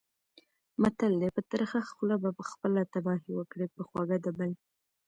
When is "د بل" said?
4.25-4.51